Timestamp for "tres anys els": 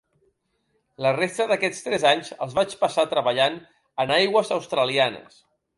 1.89-2.57